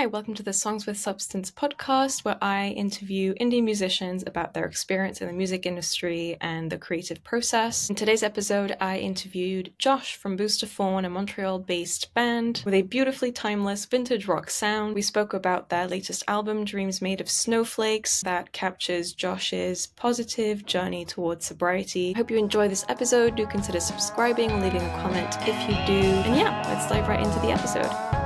[0.00, 4.64] Hi, welcome to the Songs with Substance podcast, where I interview indie musicians about their
[4.64, 7.90] experience in the music industry and the creative process.
[7.90, 12.80] In today's episode, I interviewed Josh from Booster Fawn, a Montreal based band with a
[12.80, 14.94] beautifully timeless vintage rock sound.
[14.94, 21.04] We spoke about their latest album, Dreams Made of Snowflakes, that captures Josh's positive journey
[21.04, 22.14] towards sobriety.
[22.14, 23.36] I hope you enjoy this episode.
[23.36, 26.08] Do consider subscribing leaving a comment if you do.
[26.20, 28.19] And yeah, let's dive right into the episode.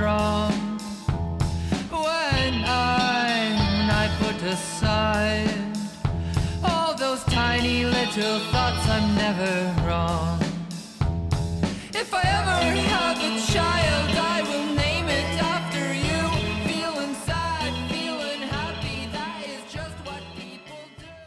[0.00, 0.50] Strong
[1.90, 5.76] when I, when I put aside
[6.64, 9.54] all those tiny little thoughts I'm never
[9.86, 10.40] wrong.
[11.92, 12.60] If I ever
[12.94, 14.09] have a child,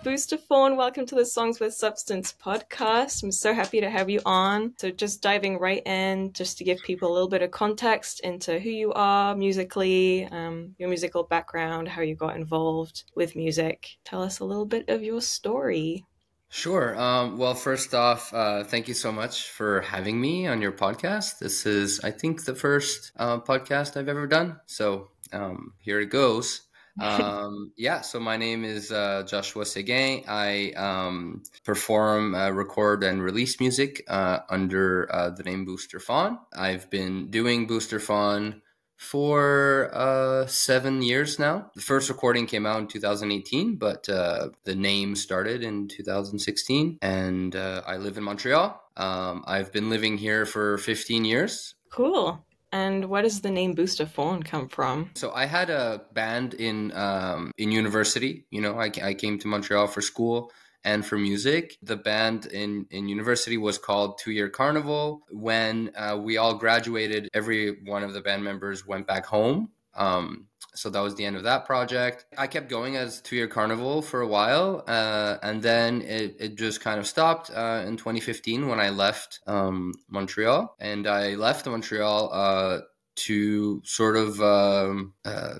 [0.04, 0.10] do.
[0.10, 3.24] Booster Fawn, welcome to the Songs with Substance podcast.
[3.24, 4.74] I'm so happy to have you on.
[4.78, 8.60] So, just diving right in, just to give people a little bit of context into
[8.60, 13.98] who you are musically, um, your musical background, how you got involved with music.
[14.04, 16.06] Tell us a little bit of your story.
[16.50, 17.00] Sure.
[17.00, 21.40] Um, well, first off, uh, thank you so much for having me on your podcast.
[21.40, 24.60] This is, I think, the first uh, podcast I've ever done.
[24.68, 26.62] So um, here it goes.
[27.02, 30.24] Um, yeah, so my name is uh, Joshua Seguin.
[30.28, 36.38] I um, perform, uh, record, and release music uh, under uh, the name Booster Fawn.
[36.56, 38.62] I've been doing Booster Fawn
[39.04, 41.72] for uh, seven years now.
[41.76, 47.56] The first recording came out in 2018, but uh, the name started in 2016, and
[47.56, 48.82] uh, I live in Montreal.
[48.96, 51.76] Um, I've been living here for 15 years.
[51.92, 52.46] Cool.
[52.74, 55.12] And where does the name Booster Fawn come from?
[55.14, 58.46] So I had a band in um, in university.
[58.50, 60.52] You know, I, I came to Montreal for school
[60.84, 61.78] and for music.
[61.84, 65.22] The band in, in university was called Two Year Carnival.
[65.30, 69.70] When uh, we all graduated, every one of the band members went back home.
[69.96, 72.26] Um, so that was the end of that project.
[72.38, 76.56] I kept going as Two Year Carnival for a while, uh, and then it, it
[76.56, 80.76] just kind of stopped uh, in 2015 when I left um, Montreal.
[80.80, 82.80] And I left Montreal uh,
[83.16, 85.54] to sort of um, uh,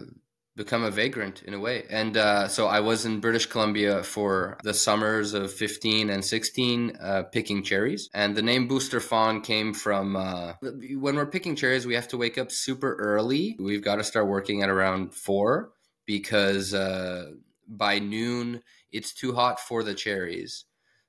[0.56, 1.84] become a vagrant in a way.
[1.90, 6.98] And uh, so I was in British Columbia for the summers of 15 and 16
[7.02, 8.10] uh, picking cherries.
[8.14, 12.18] And the name Booster Fawn came from uh, when we're picking cherries, we have to
[12.18, 13.58] wake up super early.
[13.60, 15.72] We've got to start working at around four
[16.06, 17.32] because uh,
[17.68, 18.62] by noon
[18.92, 20.66] it's too hot for the cherries.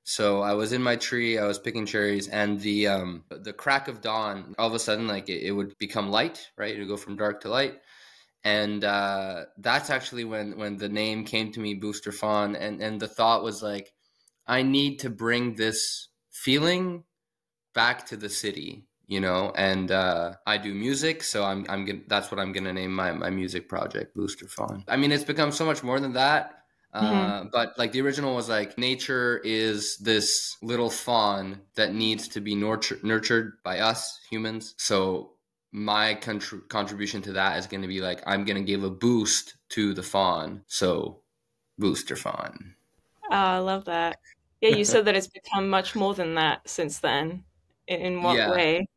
[0.07, 3.87] So I was in my tree, I was picking cherries, and the um, the crack
[3.87, 6.75] of dawn, all of a sudden, like it, it would become light, right?
[6.75, 7.79] It would go from dark to light
[8.45, 13.01] and uh, that's actually when when the name came to me booster fawn and and
[13.01, 13.91] the thought was like
[14.47, 17.03] i need to bring this feeling
[17.73, 19.51] back to the city you know?
[19.55, 23.11] And uh, i do music so i'm i'm gonna that's what i'm gonna name my
[23.11, 24.83] my music project booster fawn.
[24.87, 27.47] I mean it's become so much more than that uh, mm-hmm.
[27.51, 32.55] but like the original was like nature is this little fawn that needs to be
[32.55, 34.73] nurtured nurtured by us humans.
[34.77, 35.34] So
[35.75, 38.89] my contr- contribution to that is going to be like I'm going to give a
[38.89, 40.61] boost to the fawn.
[40.67, 41.19] So
[41.77, 42.75] booster fawn.
[43.29, 44.19] Oh, I love that.
[44.61, 47.43] Yeah, you said that it's become much more than that since then.
[47.87, 48.51] In, in what yeah.
[48.51, 48.87] way?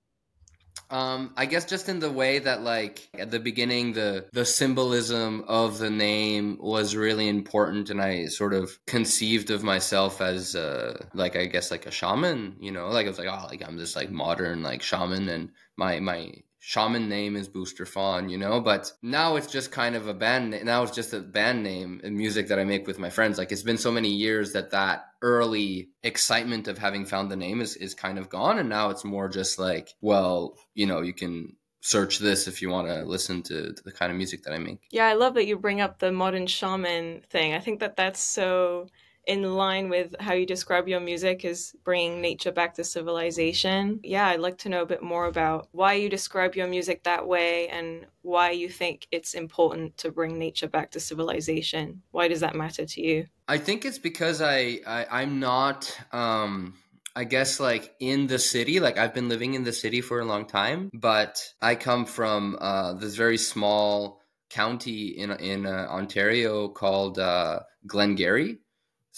[0.90, 5.44] Um, I guess just in the way that like at the beginning the the symbolism
[5.48, 11.04] of the name was really important and I sort of conceived of myself as uh
[11.12, 13.76] like I guess like a shaman, you know, like I was like, oh like I'm
[13.76, 16.32] this like modern like shaman and my my
[16.68, 20.54] shaman name is Booster Fawn, you know, but now it's just kind of a band.
[20.64, 23.38] Now it's just a band name and music that I make with my friends.
[23.38, 27.62] Like it's been so many years that that early excitement of having found the name
[27.62, 31.14] is is kind of gone, and now it's more just like, well, you know, you
[31.14, 34.52] can search this if you want to listen to, to the kind of music that
[34.52, 34.80] I make.
[34.90, 37.54] Yeah, I love that you bring up the modern shaman thing.
[37.54, 38.88] I think that that's so
[39.28, 44.00] in line with how you describe your music as bringing nature back to civilization.
[44.02, 47.28] Yeah, I'd like to know a bit more about why you describe your music that
[47.28, 52.02] way and why you think it's important to bring nature back to civilization.
[52.10, 53.26] Why does that matter to you?
[53.46, 56.74] I think it's because I, I am not um
[57.14, 60.24] I guess like in the city, like I've been living in the city for a
[60.24, 64.20] long time, but I come from uh, this very small
[64.50, 68.58] county in in uh, Ontario called uh, Glengarry,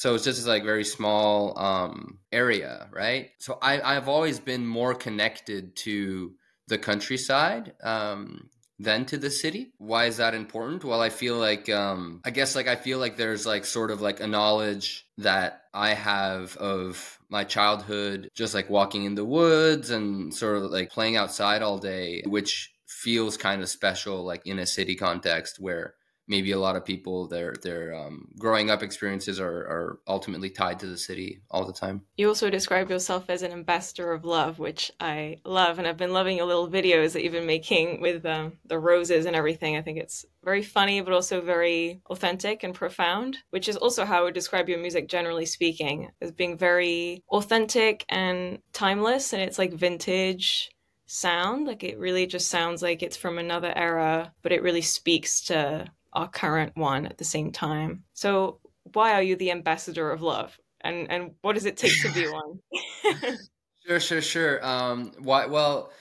[0.00, 3.32] so it's just this like very small um, area, right?
[3.38, 6.32] So I, I've always been more connected to
[6.68, 8.48] the countryside um,
[8.78, 9.74] then to the city.
[9.76, 10.84] Why is that important?
[10.84, 14.00] Well, I feel like um I guess like I feel like there's like sort of
[14.00, 19.90] like a knowledge that I have of my childhood just like walking in the woods
[19.90, 24.58] and sort of like playing outside all day, which feels kind of special like in
[24.58, 25.92] a city context where
[26.30, 30.78] maybe a lot of people their their um, growing up experiences are, are ultimately tied
[30.78, 32.02] to the city all the time.
[32.16, 36.12] You also describe yourself as an ambassador of love, which I love, and I've been
[36.12, 39.76] loving your little videos that you've been making with um, the roses and everything.
[39.76, 44.20] I think it's very funny, but also very authentic and profound, which is also how
[44.20, 49.58] I would describe your music, generally speaking, as being very authentic and timeless, and it's
[49.58, 50.70] like vintage
[51.12, 55.40] sound like it really just sounds like it's from another era but it really speaks
[55.40, 58.04] to our current one at the same time.
[58.12, 58.60] So
[58.92, 60.58] why are you the ambassador of love?
[60.80, 62.60] And and what does it take to be one?
[63.86, 64.64] sure, sure, sure.
[64.64, 65.92] Um why well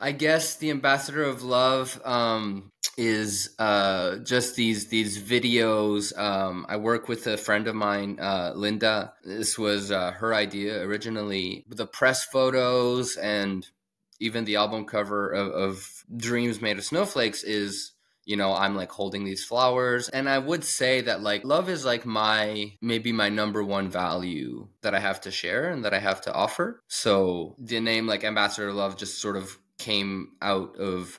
[0.00, 6.16] I guess the ambassador of love um, is uh, just these these videos.
[6.16, 9.14] Um, I work with a friend of mine, uh, Linda.
[9.24, 11.64] This was uh, her idea originally.
[11.68, 13.66] The press photos and
[14.20, 17.92] even the album cover of, of Dreams Made of Snowflakes is
[18.28, 20.08] you know i'm like holding these flowers.
[20.10, 24.68] And i would say that like love is like my maybe my number one value
[24.82, 26.82] that i have to share and that i have to offer.
[26.86, 31.18] So the name like ambassador love just sort of came out of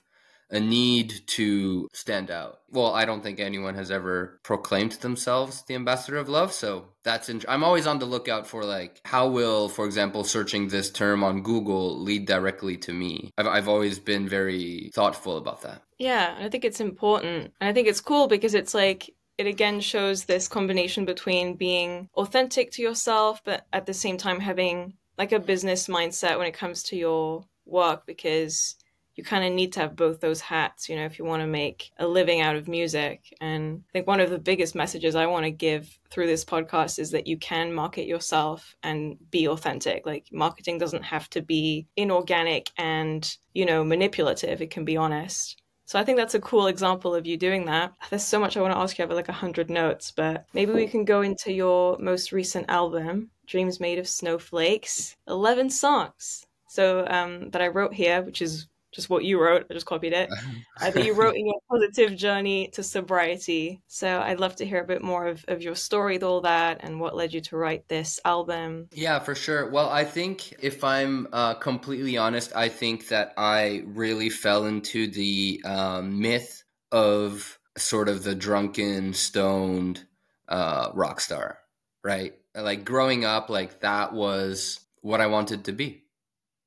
[0.52, 2.60] a need to stand out.
[2.72, 7.30] Well, I don't think anyone has ever proclaimed themselves the ambassador of love, so that's
[7.48, 11.44] I'm always on the lookout for like how will, for example, searching this term on
[11.44, 13.32] Google lead directly to me.
[13.38, 15.84] I've I've always been very thoughtful about that.
[15.98, 17.54] Yeah, I think it's important.
[17.60, 22.10] And I think it's cool because it's like it again shows this combination between being
[22.16, 26.54] authentic to yourself but at the same time having like a business mindset when it
[26.54, 28.76] comes to your work because
[29.20, 31.48] you kind of need to have both those hats, you know, if you want to
[31.48, 33.36] make a living out of music.
[33.42, 37.00] And I think one of the biggest messages I want to give through this podcast
[37.00, 40.06] is that you can market yourself and be authentic.
[40.06, 44.62] Like marketing doesn't have to be inorganic and, you know, manipulative.
[44.62, 45.62] It can be honest.
[45.84, 47.92] So I think that's a cool example of you doing that.
[48.10, 49.04] There's so much I want to ask you.
[49.04, 52.70] I have like a hundred notes, but maybe we can go into your most recent
[52.70, 55.18] album, Dreams Made of Snowflakes.
[55.28, 56.46] Eleven songs.
[56.70, 59.66] So um, that I wrote here, which is just what you wrote.
[59.70, 60.30] I just copied it.
[60.82, 63.82] uh, that you wrote in your positive journey to sobriety.
[63.88, 66.80] So I'd love to hear a bit more of, of your story with all that
[66.82, 68.90] and what led you to write this album.
[68.94, 69.70] Yeah, for sure.
[69.70, 75.08] Well, I think if I'm uh, completely honest, I think that I really fell into
[75.08, 80.04] the um, myth of sort of the drunken, stoned
[80.48, 81.60] uh, rock star,
[82.04, 82.34] right?
[82.56, 86.04] Like growing up, like that was what I wanted to be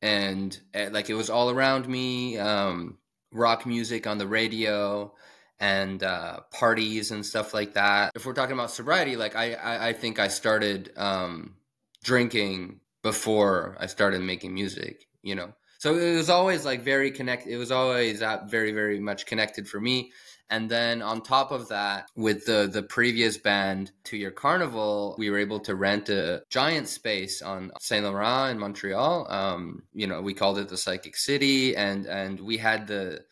[0.02, 2.99] and uh, like it was all around me um,
[3.32, 5.14] rock music on the radio
[5.60, 8.10] and uh, parties and stuff like that.
[8.16, 11.54] If we're talking about sobriety like i i, I think i started um,
[12.02, 15.52] drinking before i started making music you know?
[15.78, 19.69] So it was always like very connected it was always that very very much connected
[19.69, 20.12] for me
[20.52, 25.31] and then on top of that, with the the previous band, Two Year Carnival, we
[25.31, 29.26] were able to rent a giant space on Saint Laurent in Montreal.
[29.32, 33.25] Um, you know, we called it the Psychic City, and and we had the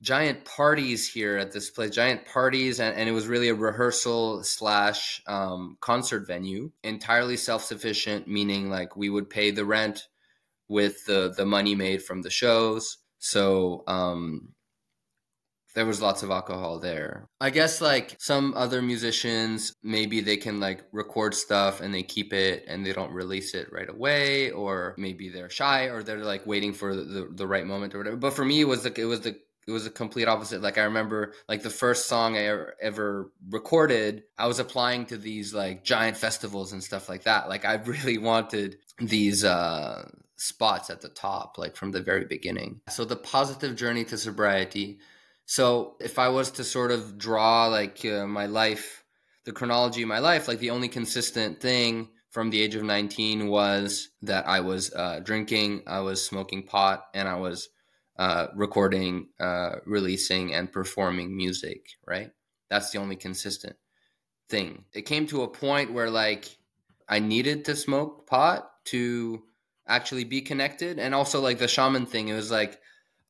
[0.00, 2.78] giant parties here at this place giant parties.
[2.78, 6.70] And, and it was really a rehearsal slash um, concert venue.
[6.84, 10.06] Entirely self-sufficient meaning like we would pay the rent
[10.68, 12.98] with the the money made from the shows.
[13.18, 14.54] So um,
[15.74, 17.28] there was lots of alcohol there.
[17.40, 22.32] I guess like some other musicians, maybe they can like record stuff and they keep
[22.32, 26.46] it and they don't release it right away, or maybe they're shy or they're like
[26.46, 28.16] waiting for the, the, the right moment or whatever.
[28.16, 30.62] But for me, it was like it was the it was a complete opposite.
[30.62, 35.18] Like I remember, like the first song I ever, ever, recorded, I was applying to
[35.18, 37.50] these like giant festivals and stuff like that.
[37.50, 42.80] Like I really wanted these uh, spots at the top, like from the very beginning.
[42.88, 45.00] So the positive journey to sobriety
[45.48, 49.02] so if I was to sort of draw like uh, my life,
[49.46, 53.48] the chronology of my life, like the only consistent thing from the age of 19
[53.48, 57.70] was that I was uh, drinking, I was smoking pot, and I was
[58.18, 62.30] uh, recording, uh, releasing, and performing music, right?
[62.68, 63.76] That's the only consistent
[64.50, 64.84] thing.
[64.92, 66.54] It came to a point where like
[67.08, 69.42] I needed to smoke pot to
[69.86, 70.98] actually be connected.
[70.98, 72.78] And also like the shaman thing, it was like,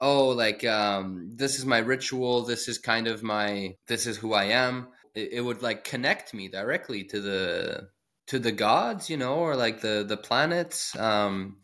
[0.00, 4.32] oh like um this is my ritual this is kind of my this is who
[4.32, 7.88] i am it, it, would like connect me directly to the
[8.26, 11.56] to the gods you know or like the the planets um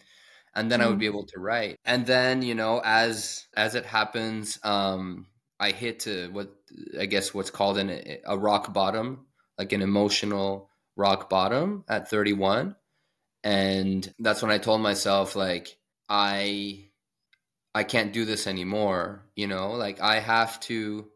[0.54, 0.84] and then mm.
[0.84, 1.14] i would be mm-hmm.
[1.14, 5.26] able to write and then you know as as it happens um
[5.64, 6.54] I hit what
[6.98, 9.26] I guess what's called an, a rock bottom,
[9.56, 12.76] like an emotional rock bottom at 31,
[13.42, 15.76] and that's when I told myself like
[16.08, 16.88] I
[17.74, 19.26] I can't do this anymore.
[19.34, 21.08] You know, like I have to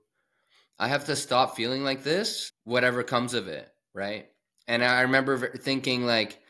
[0.79, 4.29] I have to stop feeling like this, whatever comes of it, right?
[4.67, 6.41] And I remember thinking like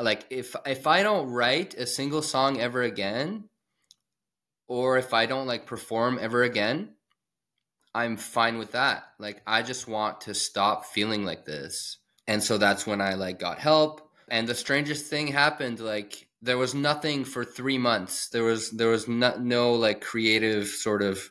[0.00, 3.48] like if if I don't write a single song ever again
[4.68, 6.94] or if I don't like perform ever again,
[7.94, 9.04] I'm fine with that.
[9.18, 11.98] Like I just want to stop feeling like this.
[12.26, 16.58] And so that's when I like got help and the strangest thing happened like there
[16.58, 18.28] was nothing for 3 months.
[18.28, 21.30] There was there was no, no like creative sort of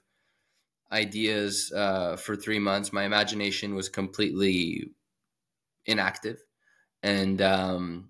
[0.91, 2.94] ideas uh, for 3 months.
[2.94, 4.91] My imagination was completely
[5.86, 6.39] inactive.
[7.03, 8.10] And um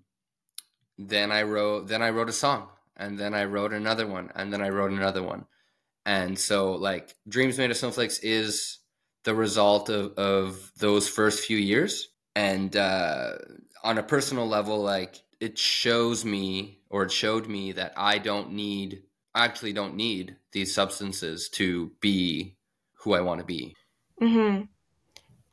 [0.98, 4.52] then I wrote then I wrote a song and then I wrote another one and
[4.52, 5.46] then I wrote another one.
[6.04, 8.78] And so like Dreams Made of Snowflakes is
[9.24, 12.08] the result of, of those first few years.
[12.34, 13.32] And uh,
[13.84, 18.52] on a personal level, like it shows me or it showed me that I don't
[18.52, 19.02] need,
[19.34, 22.54] I actually don't need these substances to be
[22.92, 23.74] who I want to be.
[24.20, 24.66] Mm-hmm.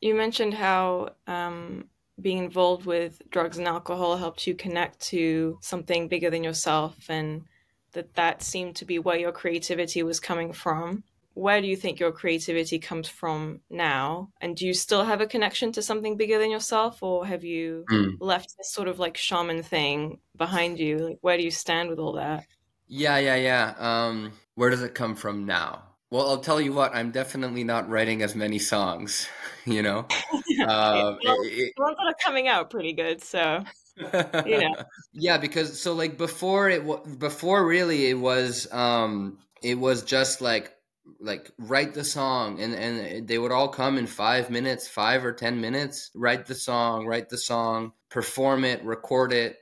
[0.02, 1.86] You mentioned how um,
[2.22, 7.46] being involved with drugs and alcohol helped you connect to something bigger than yourself and
[7.94, 11.04] that that seemed to be where your creativity was coming from
[11.40, 15.26] where do you think your creativity comes from now and do you still have a
[15.26, 18.16] connection to something bigger than yourself or have you mm.
[18.20, 22.00] left this sort of like shaman thing behind you like where do you stand with
[22.00, 22.46] all that
[22.88, 26.96] yeah yeah yeah um where does it come from now well, I'll tell you what,
[26.96, 29.28] I'm definitely not writing as many songs,
[29.66, 30.00] you know?
[30.64, 33.64] uh, well, it, the ones that are coming out pretty good, so.
[33.96, 34.76] you know.
[35.14, 40.74] Yeah, because so like before it before really it was um it was just like
[41.20, 45.34] like write the song and and they would all come in 5 minutes, 5 or
[45.34, 49.58] 10 minutes, write the song, write the song, perform it, record it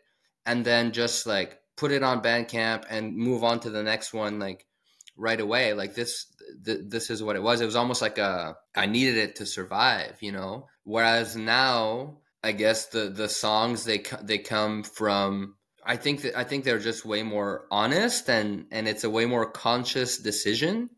[0.45, 4.39] and then just like put it on Bandcamp and move on to the next one
[4.39, 4.65] like
[5.17, 5.73] right away.
[5.73, 6.25] Like this
[6.65, 7.61] th- this is what it was.
[7.61, 10.67] It was almost like a i needed it to survive you know?
[10.83, 16.43] Whereas now i guess the the songs they they come from i think that i
[16.43, 20.89] think they're just way more honest and and it's a way more conscious decision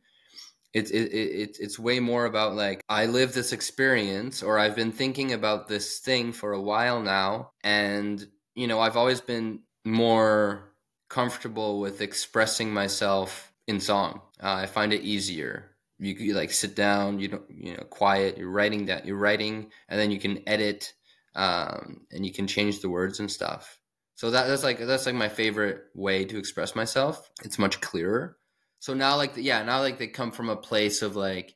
[0.73, 4.91] it's it, it, it's way more about like i live this experience or i've been
[4.91, 10.69] thinking about this thing for a while now and you know i've always been more
[11.09, 14.21] comfortable with expressing myself in song.
[14.41, 15.71] Uh, I find it easier.
[15.99, 18.38] You, you like sit down, you don't, you know, quiet.
[18.38, 19.05] You're writing that.
[19.05, 20.93] You're writing, and then you can edit,
[21.35, 23.79] um, and you can change the words and stuff.
[24.15, 27.29] So that, that's like that's like my favorite way to express myself.
[27.43, 28.38] It's much clearer.
[28.79, 31.55] So now, like, yeah, now like they come from a place of like,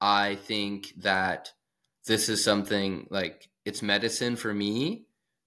[0.00, 1.52] I think that
[2.06, 5.06] this is something like it's medicine for me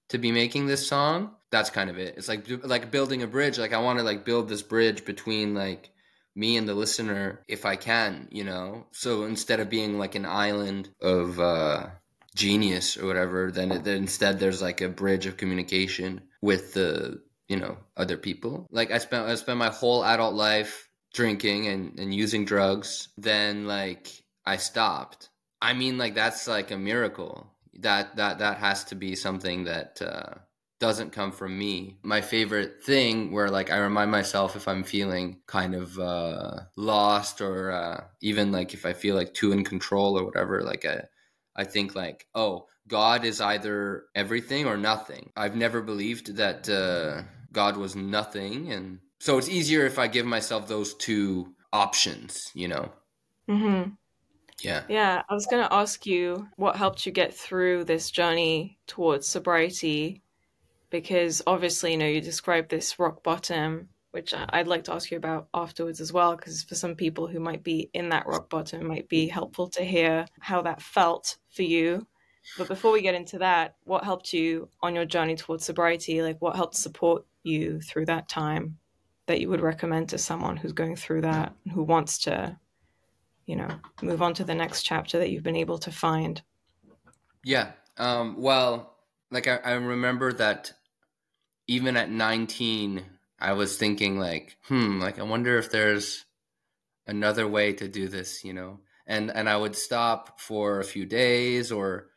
[0.09, 1.31] to be making this song.
[1.51, 2.15] That's kind of it.
[2.17, 3.57] It's like like building a bridge.
[3.57, 5.91] Like I want to like build this bridge between like
[6.35, 8.85] me and the listener if I can, you know?
[8.91, 11.87] So instead of being like an island of uh,
[12.35, 17.21] genius or whatever, then, it, then instead there's like a bridge of communication with the,
[17.47, 18.67] you know, other people.
[18.69, 23.09] Like I spent, I spent my whole adult life drinking and, and using drugs.
[23.17, 25.29] Then like I stopped.
[25.61, 27.47] I mean, like that's like a miracle.
[27.79, 30.35] That that that has to be something that uh,
[30.79, 31.97] doesn't come from me.
[32.03, 37.41] My favorite thing where like I remind myself if I'm feeling kind of uh, lost
[37.41, 41.03] or uh, even like if I feel like too in control or whatever, like I,
[41.55, 45.31] I think like, oh, God is either everything or nothing.
[45.35, 48.71] I've never believed that uh, God was nothing.
[48.71, 52.91] And so it's easier if I give myself those two options, you know?
[53.49, 53.91] Mm-hmm.
[54.61, 54.83] Yeah.
[54.87, 55.23] Yeah.
[55.29, 60.21] I was going to ask you what helped you get through this journey towards sobriety
[60.89, 65.17] because obviously, you know, you described this rock bottom, which I'd like to ask you
[65.17, 68.81] about afterwards as well, because for some people who might be in that rock bottom,
[68.81, 72.07] it might be helpful to hear how that felt for you.
[72.57, 76.21] But before we get into that, what helped you on your journey towards sobriety?
[76.21, 78.77] Like, what helped support you through that time
[79.27, 82.57] that you would recommend to someone who's going through that, who wants to,
[83.45, 86.41] you know, move on to the next chapter that you've been able to find?
[87.43, 87.71] Yeah.
[87.97, 88.95] Um, well,
[89.31, 90.73] like I, I remember that
[91.67, 93.03] even at 19
[93.39, 96.25] i was thinking like hmm like i wonder if there's
[97.07, 101.05] another way to do this you know and and i would stop for a few
[101.05, 102.09] days or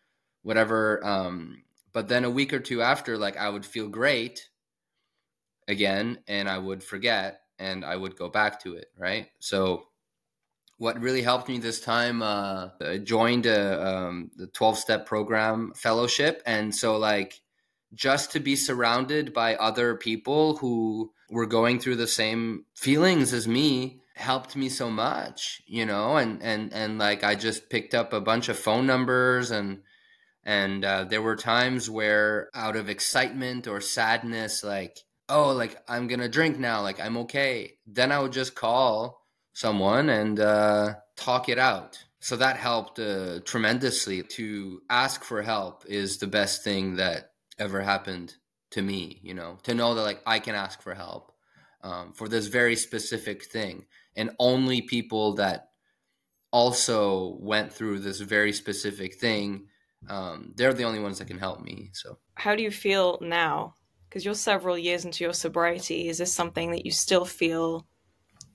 [0.42, 1.62] whatever um
[1.92, 4.48] but then a week or two after like i would feel great
[5.68, 9.28] again and i would forget and i would go back to it right?
[9.38, 9.84] So
[10.78, 15.72] what really helped me this time uh, i joined a, um, the 12 step program
[15.76, 17.40] fellowship and so like
[17.94, 23.48] just to be surrounded by other people who were going through the same feelings as
[23.48, 26.16] me helped me so much you know?
[26.16, 29.82] And and and like i just picked up a bunch of phone numbers and
[30.44, 36.06] and uh, there were times where out of excitement or sadness like oh like i'm
[36.06, 37.74] gonna drink now like i'm okay.
[37.86, 41.98] Then i would just call someone and uh, talk it out.
[42.20, 44.22] So that helped uh, tremendously.
[44.22, 48.34] To ask for help is the best thing that ever happened
[48.70, 49.58] to me you know?
[49.64, 51.32] To know that like i can ask for help
[51.82, 53.86] um, for this very specific thing.
[54.16, 55.70] And only people that
[56.52, 59.66] also went through this very specific thing
[60.08, 62.18] um, they're the only ones that can help me so.
[62.34, 63.74] How do you feel now
[64.08, 67.86] because you're several years into your sobriety is this something that you still feel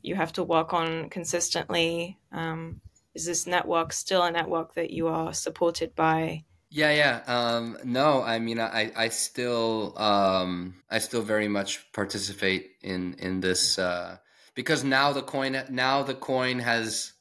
[0.02, 2.82] you have to work on consistently um,
[3.14, 6.44] is this network still a network that you are supported by
[6.76, 7.22] yeah, yeah.
[7.28, 13.42] Um, no, I mean, I, I still, um, I still very much participate in in
[13.42, 14.18] this uh,
[14.56, 17.14] because now the coin, now the coin has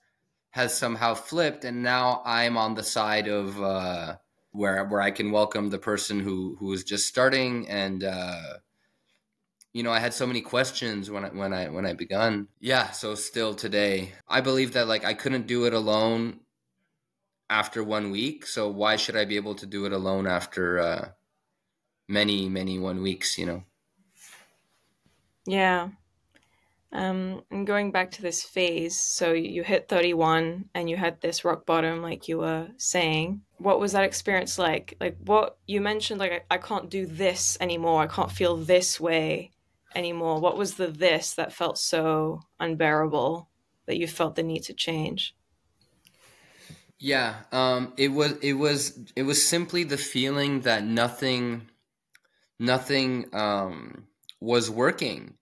[0.53, 4.17] has somehow flipped, and now I'm on the side of uh,
[4.53, 8.59] where where I can welcome the person who who is just starting, and uh,
[9.73, 12.49] you know, I had so many questions when I when I when I begun.
[12.61, 16.41] Yeah, so still today, I believe that like I couldn't do it alone
[17.49, 18.47] after one week.
[18.47, 21.09] So why should I be able to do it alone after uh,
[22.07, 23.39] many, many one weeks?
[23.39, 23.65] You know.
[25.47, 25.89] Yeah.
[26.93, 31.45] Um, and going back to this phase, so you hit 31 and you had this
[31.45, 33.41] rock bottom, like you were saying.
[33.57, 34.97] What was that experience like?
[35.01, 38.03] Like, what you mentioned, like, I, I can't do this anymore.
[38.03, 39.53] I can't feel this way
[39.95, 40.41] anymore.
[40.41, 43.49] What was the this that felt so unbearable
[43.87, 45.35] that you felt the need to change?
[46.99, 51.69] Yeah, um, it was it was it was simply the feeling that nothing
[52.61, 54.07] nothing um,
[54.41, 55.35] was working,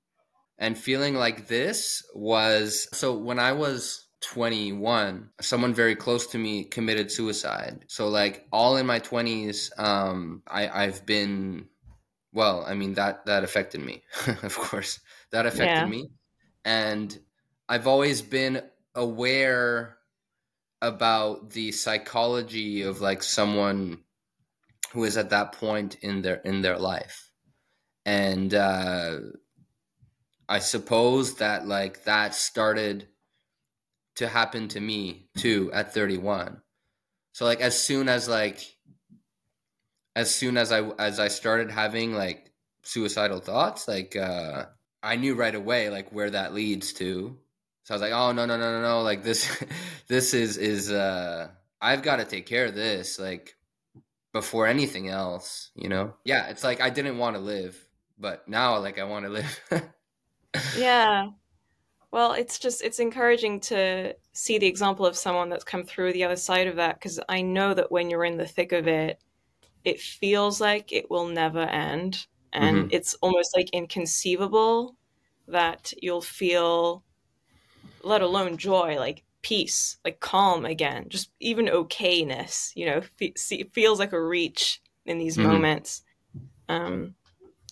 [0.60, 3.16] and feeling like this was so.
[3.16, 7.86] When I was 21, someone very close to me committed suicide.
[7.88, 11.66] So like all in my 20s, um, I I've been
[12.32, 12.64] well.
[12.66, 14.02] I mean that that affected me,
[14.42, 15.00] of course.
[15.32, 15.86] That affected yeah.
[15.86, 16.10] me,
[16.64, 17.18] and
[17.68, 18.62] I've always been
[18.94, 19.96] aware
[20.82, 23.98] about the psychology of like someone
[24.92, 27.30] who is at that point in their in their life
[28.06, 29.18] and uh
[30.50, 33.08] i suppose that like that started
[34.16, 36.60] to happen to me too at 31
[37.32, 38.60] so like as soon as like
[40.14, 44.66] as soon as i as i started having like suicidal thoughts like uh
[45.02, 47.38] i knew right away like where that leads to
[47.90, 49.50] so I was like, oh no no no no no, like this
[50.06, 51.48] this is is uh
[51.80, 53.56] I've got to take care of this like
[54.32, 56.14] before anything else, you know?
[56.24, 57.76] Yeah, it's like I didn't want to live,
[58.16, 59.60] but now like I want to live.
[60.76, 61.28] yeah.
[62.12, 66.24] Well, it's just it's encouraging to see the example of someone that's come through the
[66.24, 69.20] other side of that because I know that when you're in the thick of it,
[69.84, 72.88] it feels like it will never end and mm-hmm.
[72.90, 74.96] it's almost like inconceivable
[75.46, 77.04] that you'll feel
[78.02, 83.34] let alone joy, like peace, like calm again, just even okayness, you know, fe-
[83.72, 85.48] feels like a reach in these mm-hmm.
[85.48, 86.02] moments.
[86.68, 87.14] Um,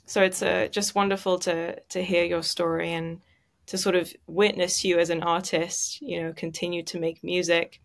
[0.08, 3.20] so it's uh, just wonderful to to hear your story and
[3.66, 7.82] to sort of witness you as an artist, you know, continue to make music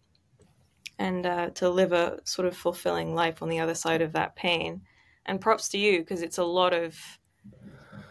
[0.97, 4.35] and uh, to live a sort of fulfilling life on the other side of that
[4.37, 4.81] pain.
[5.25, 6.97] And props to you because it's a lot of,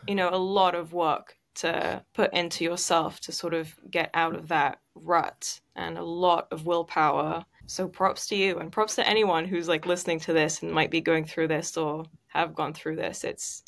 [0.06, 4.34] you know, a lot of work to put into yourself to sort of get out
[4.34, 7.46] of that rut and a lot of willpower.
[7.66, 10.90] So props to you and props to anyone who's like listening to this and might
[10.90, 13.24] be going through this or have gone through this.
[13.24, 13.62] It's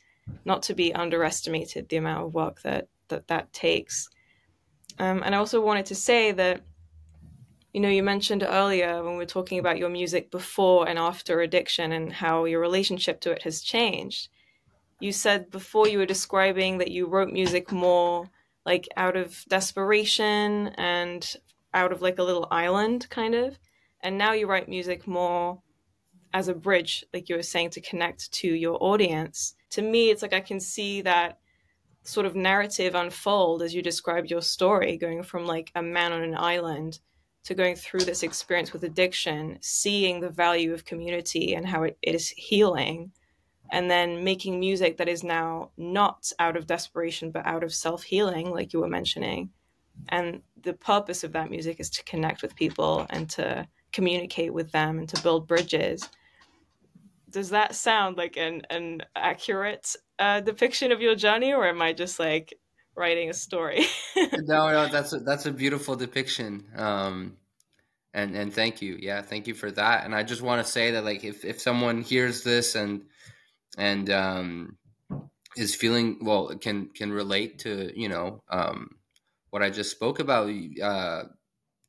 [0.45, 4.09] not to be underestimated the amount of work that that, that takes.
[4.99, 6.63] Um, and I also wanted to say that,
[7.73, 11.41] you know, you mentioned earlier when we were talking about your music before and after
[11.41, 14.29] addiction and how your relationship to it has changed
[15.01, 18.29] you said before you were describing that you wrote music more
[18.65, 21.37] like out of desperation and
[21.75, 23.59] out of like a little island kind of
[24.01, 25.61] and now you write music more
[26.35, 29.55] as a bridge like you were saying to connect to your audience.
[29.71, 31.39] To me it's like i can see that
[32.03, 36.23] sort of narrative unfold as you describe your story going from like a man on
[36.23, 37.01] an island
[37.45, 41.97] to going through this experience with addiction seeing the value of community and how it,
[42.03, 43.11] it is healing
[43.71, 48.51] and then making music that is now not out of desperation but out of self-healing
[48.51, 49.51] like you were mentioning.
[50.09, 54.71] And the purpose of that music is to connect with people and to communicate with
[54.73, 56.09] them and to build bridges
[57.35, 61.93] does that sound like an an accurate uh, depiction of your journey or am i
[61.93, 62.55] just like
[62.97, 63.85] writing a story?
[64.33, 67.37] No no that's a, that's a beautiful depiction um
[68.15, 68.97] and and thank you.
[68.99, 70.05] Yeah thank you for that.
[70.05, 73.03] And i just want to say that like if if someone hears this and
[73.77, 74.79] and um
[75.57, 78.91] is feeling well can can relate to you know um
[79.51, 80.49] what i just spoke about
[80.83, 81.23] uh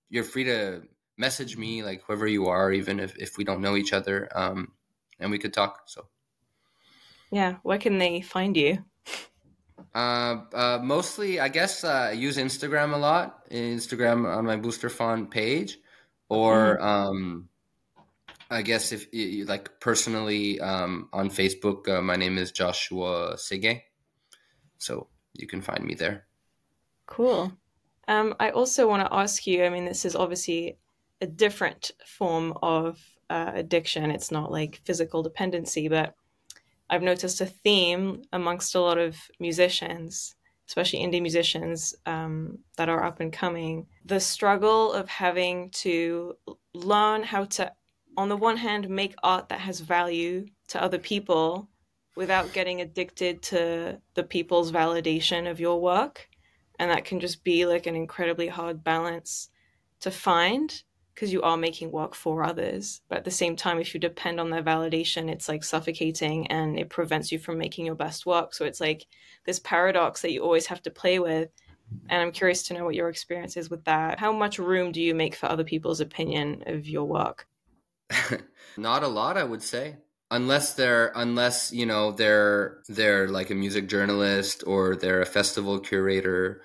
[0.09, 0.81] you're free to
[1.17, 4.29] message me like whoever you are even if, if we don't know each other.
[4.35, 4.71] Um
[5.19, 6.07] and we could talk so
[7.31, 8.77] yeah where can they find you
[9.93, 14.89] uh, uh mostly i guess uh, i use instagram a lot instagram on my booster
[14.89, 15.77] fawn page
[16.29, 16.85] or mm-hmm.
[16.85, 17.49] um,
[18.49, 23.81] I guess if you like personally um, on Facebook, uh, my name is Joshua Sige,
[24.77, 26.27] so you can find me there.
[27.07, 27.51] Cool.
[28.07, 29.65] Um, I also want to ask you.
[29.65, 30.77] I mean, this is obviously
[31.21, 34.11] a different form of uh, addiction.
[34.11, 36.15] It's not like physical dependency, but
[36.89, 40.35] I've noticed a theme amongst a lot of musicians
[40.67, 46.35] especially indie musicians um, that are up and coming, the struggle of having to
[46.73, 47.71] learn how to,
[48.17, 51.69] on the one hand, make art that has value to other people
[52.15, 56.29] without getting addicted to the people's validation of your work.
[56.79, 59.49] And that can just be like an incredibly hard balance
[59.99, 60.81] to find
[61.15, 63.01] because you are making work for others.
[63.07, 66.77] But at the same time, if you depend on their validation, it's like suffocating and
[66.77, 68.53] it prevents you from making your best work.
[68.53, 69.07] So it's like
[69.45, 71.49] this paradox that you always have to play with.
[72.09, 74.19] And I'm curious to know what your experience is with that.
[74.19, 77.47] How much room do you make for other people's opinion of your work?
[78.77, 79.97] Not a lot, I would say.
[80.31, 85.79] Unless they're unless, you know, they're they're like a music journalist or they're a festival
[85.79, 86.61] curator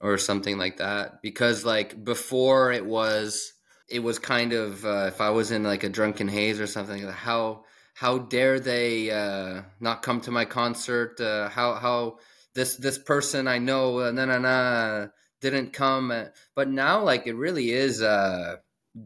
[0.00, 1.22] or something like that.
[1.22, 3.53] Because like before it was
[3.88, 7.02] it was kind of uh, if I was in like a drunken haze or something,
[7.02, 11.20] how how dare they uh, not come to my concert?
[11.20, 12.18] Uh, how how
[12.54, 15.06] this this person I know uh, na na na
[15.40, 16.12] didn't come,
[16.54, 18.56] but now like it really is uh,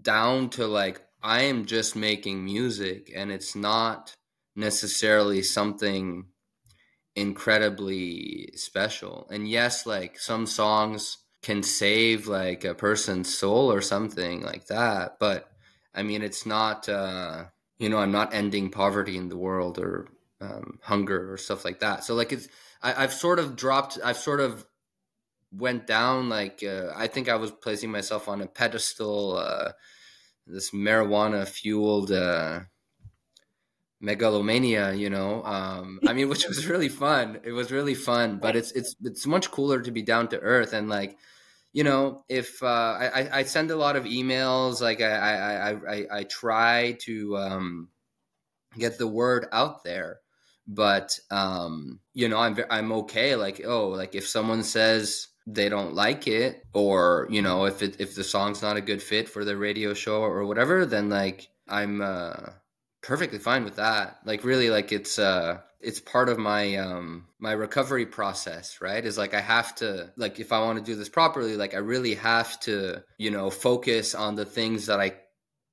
[0.03, 4.14] down to like I am just making music, and it's not
[4.55, 6.27] necessarily something
[7.17, 9.29] incredibly special.
[9.31, 15.18] And yes, like some songs can save like a person's soul or something like that.
[15.18, 15.51] But
[15.94, 17.44] I mean, it's not, uh,
[17.79, 20.09] you know, I'm not ending poverty in the world or
[20.40, 22.05] um, hunger or stuff like that.
[22.05, 22.48] So like it's,
[22.83, 24.64] I, have sort of dropped, I've sort of
[25.53, 26.29] went down.
[26.29, 29.72] Like uh, I think I was placing myself on a pedestal, uh,
[30.46, 32.12] this marijuana fueled.
[34.00, 37.40] Megalomania you know um i mean which was really fun.
[37.42, 40.72] It was really fun but it's it's it's much cooler to be down to earth
[40.72, 41.18] and like
[41.72, 46.06] you know if uh i i send a lot of emails like i i i
[46.18, 47.88] i, try to um
[48.78, 50.20] get the word out there
[50.66, 55.94] but um you know i'm i'm okay like oh like if someone says they don't
[55.94, 59.44] like it or you know if it if the song's not a good fit for
[59.44, 62.50] the radio show or whatever then like i'm uh
[63.02, 64.18] perfectly fine with that.
[64.24, 69.04] Like really like it's uh it's part of my um my recovery process, right?
[69.04, 71.78] Is like I have to like if I want to do this properly, like I
[71.78, 75.14] really have to, you know, focus on the things that I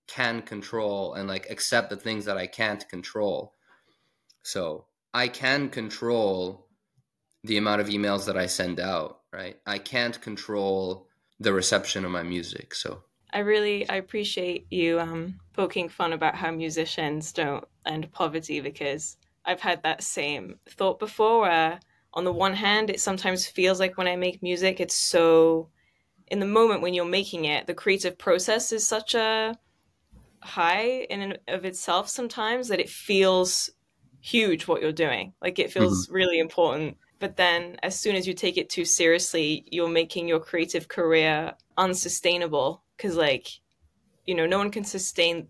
[0.07, 3.53] can control and like accept the things that I can't control.
[4.43, 6.67] So, I can control
[7.43, 9.57] the amount of emails that I send out, right?
[9.65, 11.07] I can't control
[11.39, 12.75] the reception of my music.
[12.75, 13.03] So,
[13.35, 19.17] I really I appreciate you um, poking fun about how musicians don't end poverty because
[19.43, 21.41] I've had that same thought before.
[21.41, 21.81] Where
[22.13, 25.67] on the one hand, it sometimes feels like when I make music, it's so
[26.27, 29.53] in the moment when you're making it, the creative process is such a
[30.41, 33.69] high in and of itself sometimes that it feels
[34.21, 35.33] huge what you're doing.
[35.41, 36.15] Like it feels mm-hmm.
[36.15, 36.95] really important.
[37.19, 41.53] But then as soon as you take it too seriously, you're making your creative career
[41.77, 43.47] unsustainable because like
[44.25, 45.47] you know no one can sustain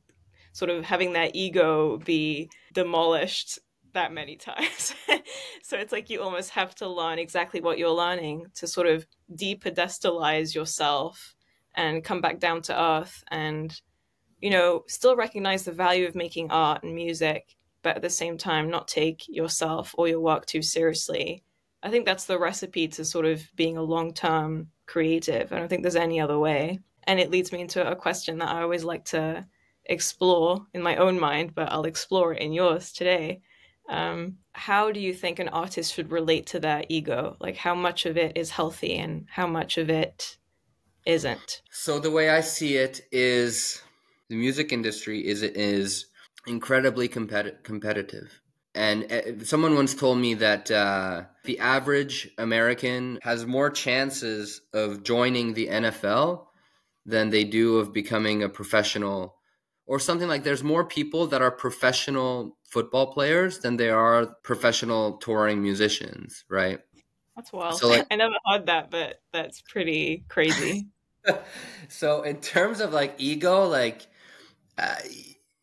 [0.53, 3.59] sort of having that ego be demolished
[3.93, 4.93] that many times.
[5.63, 9.07] So it's like you almost have to learn exactly what you're learning to sort of
[9.35, 11.33] depedestalize yourself
[11.73, 13.81] and come back down to earth and
[14.39, 18.37] you know still recognize the value of making art and music but at the same
[18.37, 21.43] time not take yourself or your work too seriously.
[21.81, 25.81] I think that's the recipe to sort of being a long-term creative i don't think
[25.81, 29.05] there's any other way and it leads me into a question that I always like
[29.05, 29.45] to
[29.85, 33.41] explore in my own mind, but I'll explore it in yours today.
[33.87, 37.37] Um, how do you think an artist should relate to their ego?
[37.39, 40.37] Like, how much of it is healthy and how much of it
[41.05, 41.61] isn't?
[41.69, 43.81] So the way I see it is
[44.29, 46.07] the music industry is is
[46.47, 48.41] incredibly competi- competitive.
[48.73, 55.03] And uh, someone once told me that uh, the average American has more chances of
[55.03, 56.47] joining the NFL
[57.05, 59.35] than they do of becoming a professional
[59.85, 65.17] or something like there's more people that are professional football players than there are professional
[65.17, 66.79] touring musicians, right?
[67.35, 67.79] That's wild.
[67.79, 70.87] So like, I never heard that, but that's pretty crazy.
[71.87, 74.07] so in terms of like ego, like
[74.77, 74.95] uh,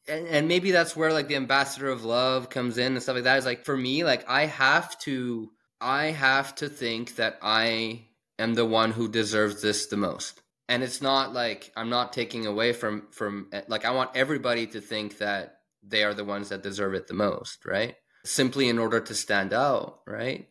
[0.09, 3.25] and, and maybe that's where like the ambassador of love comes in and stuff like
[3.25, 5.51] that is like for me like i have to
[5.81, 8.03] i have to think that i
[8.39, 12.47] am the one who deserves this the most and it's not like i'm not taking
[12.47, 16.63] away from from like i want everybody to think that they are the ones that
[16.63, 17.97] deserve it the most right?
[18.25, 20.49] Simply in order to stand out right?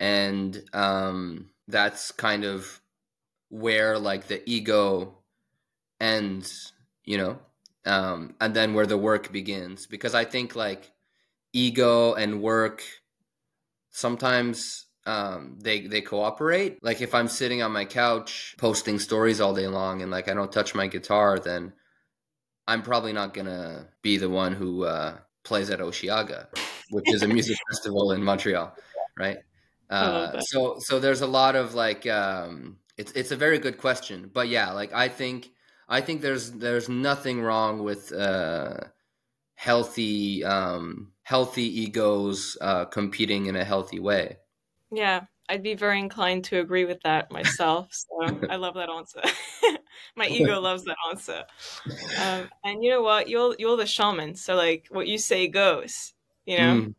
[0.00, 2.80] And um that's kind of
[3.50, 5.18] where like the ego
[6.00, 6.72] ends
[7.04, 7.38] you know?
[7.86, 9.86] Um, and then where the work begins.
[9.86, 10.92] Because i think like
[11.52, 12.82] ego and work
[13.90, 16.82] sometimes um, they they cooperate.
[16.82, 20.34] Like if i'm sitting on my couch posting stories all day long and like i
[20.34, 21.72] don't touch my guitar then
[22.66, 26.46] i'm probably not gonna be the one who uh, plays at Osheaga
[26.90, 28.74] which is a music festival in montreal
[29.18, 29.38] right?
[29.90, 34.30] Uh, so so there's a lot of like um, it's it's a very good question
[34.32, 35.50] but yeah like i think
[35.88, 38.76] I think there's there's nothing wrong with uh,
[39.54, 44.38] healthy um, healthy egos uh, competing in a healthy way.
[44.94, 47.88] Yeah, I'd be very inclined to agree with that myself.
[47.92, 49.22] So I love that answer.
[50.16, 51.42] My ego loves that answer.
[52.20, 53.28] Um, and you know what?
[53.28, 56.12] You're you're the shaman, so like what you say goes.
[56.46, 56.74] You know.
[56.74, 56.94] Mm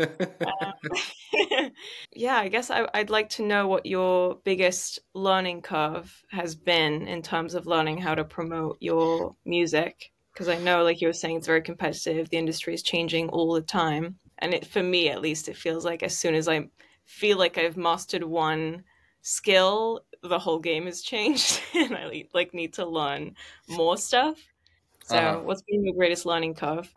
[0.00, 1.70] um,
[2.14, 7.06] yeah, I guess I, would like to know what your biggest learning curve has been
[7.06, 10.12] in terms of learning how to promote your music.
[10.32, 12.30] Because I know, like you were saying, it's very competitive.
[12.30, 15.84] The industry is changing all the time, and it, for me, at least, it feels
[15.84, 16.68] like as soon as I
[17.10, 18.84] feel like I've mastered one
[19.20, 23.34] skill, the whole game has changed, and I like need to learn
[23.68, 24.38] more stuff.
[25.04, 25.40] So, uh-huh.
[25.40, 26.94] what's been your greatest learning curve?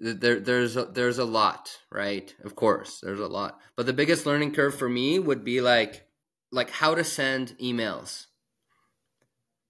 [0.00, 4.26] there there's a, there's a lot right of course there's a lot but the biggest
[4.26, 6.06] learning curve for me would be like
[6.52, 8.26] like how to send emails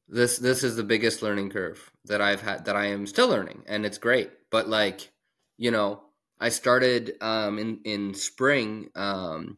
[0.06, 3.62] this this is the biggest learning curve that i've had that i am still learning
[3.66, 5.10] and it's great but like
[5.56, 6.02] you know
[6.38, 9.56] i started um in in spring um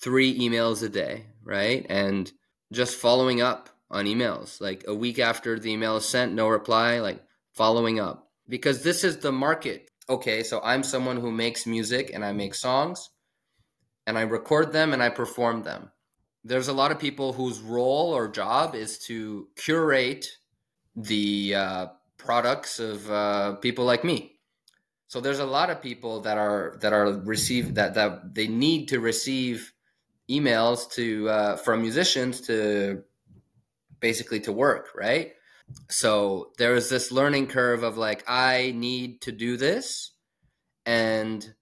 [0.00, 2.32] three emails a day right and
[2.72, 7.00] just following up on emails like a week after the email is sent no reply
[7.00, 9.88] like following up because this is the market.
[10.08, 13.10] Okay, so I'm someone who makes music and I make songs
[14.06, 15.90] and I record them and I perform them.
[16.42, 20.26] There's a lot of people whose role or job is to curate
[20.96, 21.86] the uh,
[22.18, 24.32] products of uh, people like me.
[25.06, 28.88] So there's a lot of people that are that are receive that that they need
[28.88, 29.72] to receive
[30.30, 33.02] emails to uh, from musicians to
[34.00, 35.32] basically to work, right?
[35.88, 40.12] so there was this learning curve of like i need to do this
[40.86, 41.54] and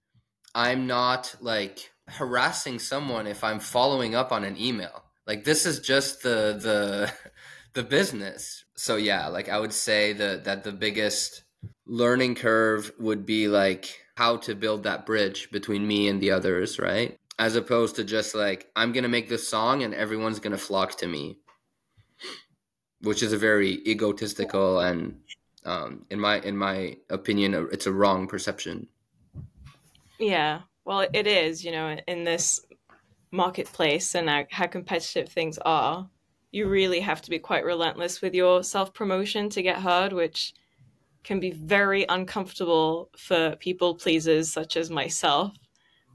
[0.54, 5.04] i'm not like harassing someone if i'm following up on an email.
[5.26, 7.12] Like this is just the the
[7.74, 8.64] the business.
[8.76, 11.42] So yeah like i would say that that the biggest
[11.86, 16.78] learning curve would be like how to build that bridge between me and the others
[16.78, 20.96] right as opposed to just like i'm gonna make this song and everyone's gonna flock
[20.96, 21.38] to me.
[23.02, 25.20] Which is a very egotistical and
[25.64, 28.88] um, in my in my opinion it's a wrong perception.
[30.18, 30.62] Yeah.
[30.84, 32.60] Well it is you know in this
[33.30, 36.08] marketplace and how competitive things are
[36.50, 40.54] you really have to be quite relentless with your self promotion to get heard which
[41.24, 45.52] can be very uncomfortable for people pleasers such as myself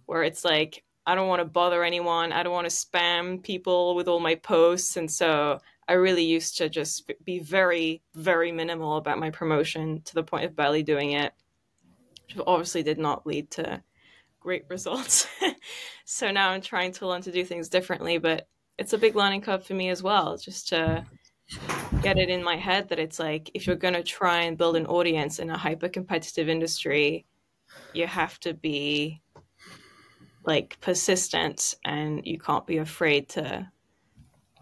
[0.06, 3.96] where it's like i don't want to bother anyone i don't want to spam people
[3.96, 8.98] with all my posts and so I really used to just be very, very minimal
[8.98, 11.34] about my promotion to the point of barely doing it,
[12.28, 13.84] which obviously did not lead to
[14.40, 15.28] great results.
[16.06, 19.42] so now I'm trying to learn to do things differently, but it's a big learning
[19.42, 21.06] curve for me as well, just to
[22.02, 24.76] get it in my head that it's like if you're going to try and build
[24.76, 27.26] an audience in a hyper competitive industry,
[27.94, 29.22] you have to be
[30.46, 33.68] like persistent and you can't be afraid to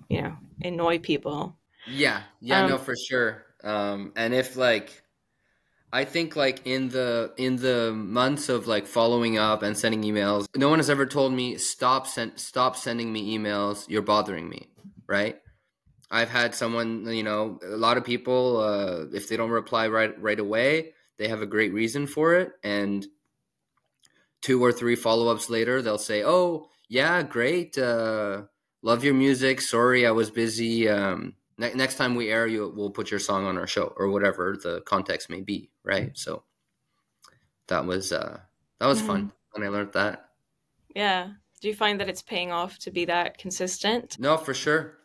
[0.10, 1.58] you know annoy people.
[1.88, 2.22] Yeah.
[2.40, 3.46] Yeah um, no for sure.
[3.64, 5.04] Um and if like
[5.94, 10.48] i think like in the in the months of like following up and sending emails
[10.56, 13.86] no one has ever told me stop send stop sending me emails.
[13.90, 14.70] You're bothering me.
[15.08, 15.42] Right?
[16.12, 20.20] I've had someone, you know, a lot of people, uh, if they don't reply right
[20.22, 23.06] right away, they have a great reason for it, and
[24.42, 28.44] two or three follow ups later, they'll say, "Oh, yeah, great, uh,
[28.82, 29.62] love your music.
[29.62, 30.90] Sorry, I was busy.
[30.90, 34.10] Um, ne- next time we air you, we'll put your song on our show or
[34.10, 36.18] whatever the context may be." Right.
[36.18, 36.44] So
[37.68, 38.40] that was uh,
[38.80, 39.08] that was mm-hmm.
[39.08, 40.30] fun when I learned that.
[40.96, 41.32] Yeah.
[41.62, 44.18] Do you find that it's paying off to be that consistent?
[44.20, 44.98] No, for sure.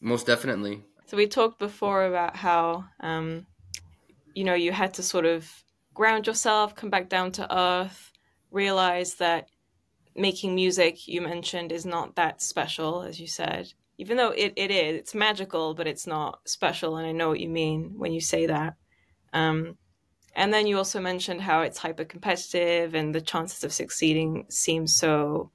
[0.00, 0.84] Most definitely.
[1.06, 3.46] So we talked before about how, um,
[4.34, 5.50] you know, you had to sort of
[5.94, 8.12] ground yourself, come back down to earth,
[8.56, 9.48] realize that
[10.16, 13.72] making music, you mentioned, is not that special, as you said.
[13.98, 16.96] Even though it, it is, it's magical, but it's not special.
[16.96, 18.74] And I know what you mean when you say that.
[19.32, 19.76] Um,
[20.34, 24.86] and then you also mentioned how it's hyper competitive and the chances of succeeding seem
[24.86, 25.50] so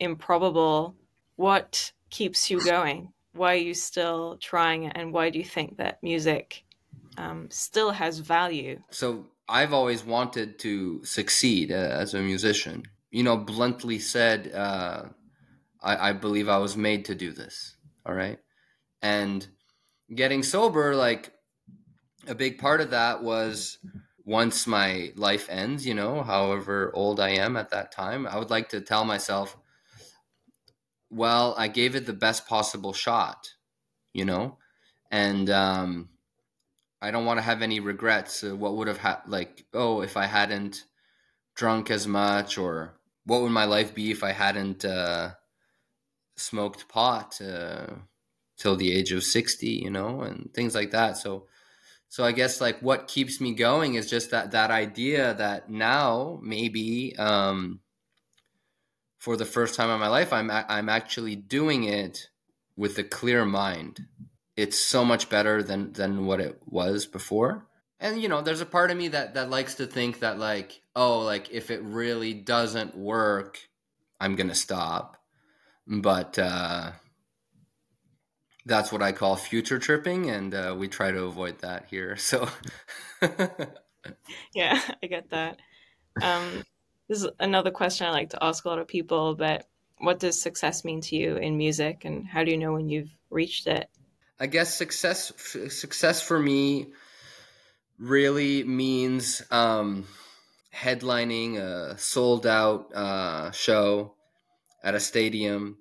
[0.00, 0.96] improbable.
[1.36, 3.12] What keeps you going?
[3.32, 4.92] Why are you still trying it?
[4.96, 6.64] And why do you think that music
[7.18, 8.82] um, still has value?
[8.90, 12.84] So I've always wanted to succeed uh, as a musician.
[13.10, 15.04] You know, bluntly said, uh,
[15.80, 17.76] I, I believe I was made to do this.
[18.04, 18.38] All right.
[19.02, 19.46] And
[20.14, 21.32] getting sober, like
[22.26, 23.78] a big part of that was
[24.24, 28.50] once my life ends, you know, however old I am at that time, I would
[28.50, 29.56] like to tell myself,
[31.10, 33.54] well, I gave it the best possible shot,
[34.12, 34.58] you know,
[35.10, 36.08] and um,
[37.00, 38.42] I don't want to have any regrets.
[38.42, 40.84] Uh, what would have had, like, oh, if I hadn't
[41.54, 45.30] drunk as much, or what would my life be if I hadn't uh,
[46.36, 47.86] smoked pot uh,
[48.56, 51.16] till the age of 60, you know, and things like that.
[51.16, 51.46] So,
[52.08, 56.38] so I guess like what keeps me going is just that that idea that now
[56.42, 57.80] maybe um,
[59.18, 62.28] for the first time in my life I'm I'm actually doing it
[62.76, 64.06] with a clear mind.
[64.56, 67.66] It's so much better than than what it was before.
[68.00, 70.80] And you know, there's a part of me that that likes to think that like,
[70.94, 73.58] oh, like if it really doesn't work,
[74.20, 75.16] I'm to stop.
[75.86, 76.92] But uh
[78.66, 82.16] that's what I call future tripping, and uh, we try to avoid that here.
[82.26, 82.48] So,
[84.52, 85.60] yeah, I get that.
[86.20, 86.64] Um,
[87.08, 89.66] this is another question I like to ask a lot of people, but
[89.98, 93.16] what does success mean to you in music, and how do you know when you've
[93.30, 93.88] reached it?
[94.38, 95.32] I guess success
[95.68, 96.92] success for me
[97.98, 100.06] really means um,
[100.74, 104.14] headlining a sold out uh, show
[104.84, 105.78] at a stadium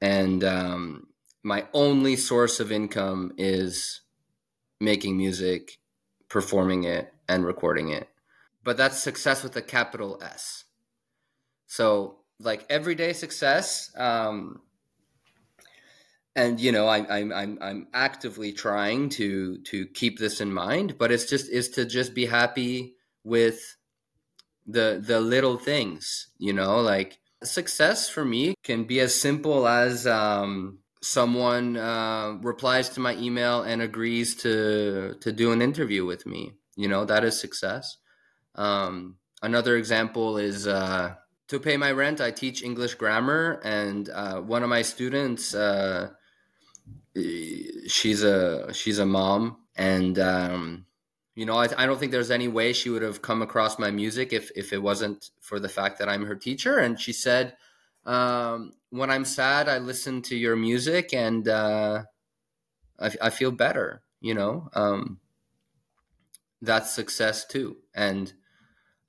[0.00, 1.06] and um,
[1.42, 4.00] my only source of income is
[4.80, 5.78] making music,
[6.28, 8.08] performing it, and recording it.
[8.64, 10.64] But that's success with a capital S.
[11.66, 14.60] So, like everyday success, um,
[16.36, 20.98] and you know, I, I'm I'm I'm actively trying to to keep this in mind.
[20.98, 22.94] But it's just is to just be happy
[23.24, 23.76] with
[24.66, 26.28] the the little things.
[26.38, 32.88] You know, like success for me can be as simple as um, someone uh, replies
[32.90, 37.24] to my email and agrees to to do an interview with me you know that
[37.24, 37.96] is success
[38.54, 41.14] um, another example is uh,
[41.48, 46.08] to pay my rent i teach english grammar and uh, one of my students uh,
[47.88, 50.86] she's a she's a mom and um,
[51.34, 53.90] you know I, I don't think there's any way she would have come across my
[53.90, 57.56] music if if it wasn't for the fact that i'm her teacher and she said
[58.06, 62.04] um, when I'm sad, I listen to your music and uh,
[62.98, 64.02] I, I feel better.
[64.20, 65.20] You know, um,
[66.62, 67.76] that's success too.
[67.94, 68.32] And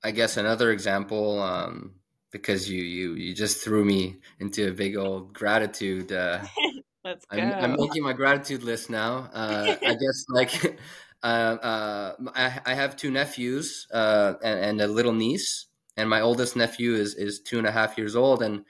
[0.02, 1.94] I guess another example, um,
[2.30, 6.12] because you you you just threw me into a big old gratitude.
[6.12, 6.44] Uh,
[7.04, 7.38] Let's go.
[7.38, 9.30] I'm, I'm, making my gratitude list now.
[9.32, 10.78] Uh, I guess like.
[11.20, 16.20] Uh, uh, I, I, have two nephews uh, and, and, a little niece, and my
[16.20, 18.64] oldest nephew is is two and a half years old, and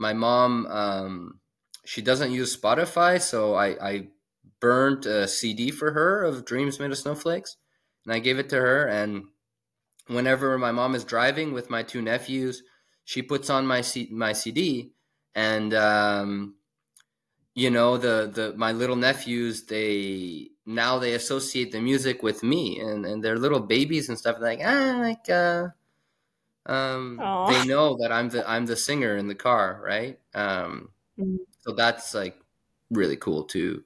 [0.00, 1.40] my mom um,
[1.84, 4.08] she doesn't use Spotify, so I, I
[4.60, 7.56] burnt a CD for her of Dreams Made of Snowflakes,
[8.04, 8.86] and I gave it to her.
[8.86, 9.24] And
[10.06, 12.62] whenever my mom is driving with my two nephews,
[13.04, 14.92] she puts on my C- my CD,
[15.34, 16.56] and um,
[17.58, 22.78] you know the the my little nephews they now they associate the music with me,
[22.80, 25.68] and and they're little babies and stuff like ah like uh
[26.68, 27.16] um,
[27.48, 30.18] they know that I'm the I'm the singer in the car, right?
[30.34, 31.36] Um, mm-hmm.
[31.60, 32.38] So that's like
[32.90, 33.84] really cool too.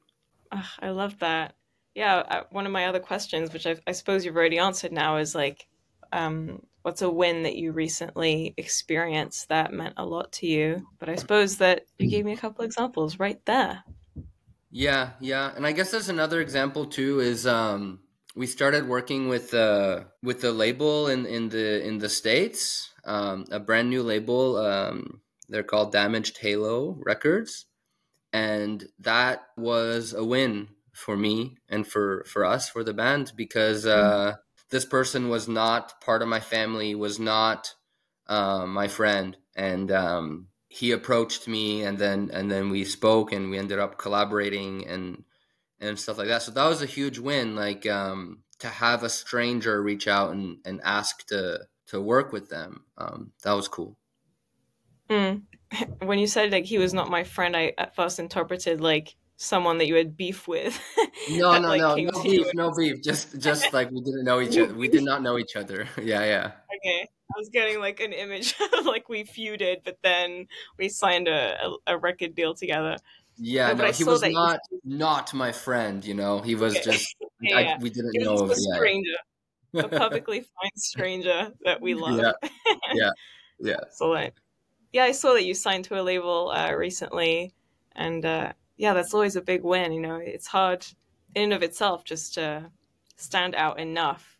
[0.81, 1.55] I love that.
[1.95, 5.35] Yeah, one of my other questions, which I, I suppose you've already answered now, is
[5.35, 5.69] like,
[6.11, 10.87] um, what's a win that you recently experienced that meant a lot to you?
[10.99, 13.85] But I suppose that you gave me a couple examples right there.
[14.71, 17.21] Yeah, yeah, and I guess there's another example too.
[17.21, 18.01] Is um,
[18.35, 23.45] we started working with uh, with the label in, in the in the states, um,
[23.51, 24.57] a brand new label.
[24.57, 27.67] Um, they're called Damaged Halo Records,
[28.33, 33.87] and that was a win for me and for for us for the band because
[33.87, 34.37] uh.
[34.73, 37.75] This person was not part of my family, was not
[38.27, 43.51] uh, my friend, and um, he approached me, and then and then we spoke, and
[43.51, 45.25] we ended up collaborating and
[45.79, 46.41] and stuff like that.
[46.41, 50.57] So that was a huge win, like um, to have a stranger reach out and
[50.65, 52.85] and ask to to work with them.
[52.97, 53.99] Um, that was cool.
[55.09, 55.43] Mm.
[56.03, 59.79] When you said like he was not my friend, I at first interpreted like someone
[59.79, 60.79] that you had beef with.
[61.31, 63.01] No, no, like, no, no beef, no beef.
[63.01, 64.75] Just, just like we didn't know each other.
[64.75, 65.87] We did not know each other.
[66.03, 66.51] Yeah, yeah.
[66.77, 71.29] Okay, I was getting like an image of like we feuded, but then we signed
[71.29, 72.97] a, a, a record deal together.
[73.37, 74.81] Yeah, no, he was not you...
[74.85, 76.05] not my friend.
[76.05, 76.91] You know, he was okay.
[76.91, 78.51] just yeah, I, we didn't know.
[78.51, 79.17] a stranger,
[79.75, 82.19] a publicly fine stranger that we love.
[82.19, 82.49] Yeah,
[82.95, 83.11] yeah,
[83.61, 83.81] yeah.
[83.93, 84.35] so like,
[84.93, 87.55] yeah, I saw that you signed to a label uh, recently,
[87.95, 88.53] and uh,
[88.83, 89.93] yeah, that's always a big win.
[89.93, 90.85] You know, it's hard
[91.37, 92.69] in and of itself just to
[93.17, 94.37] stand out enough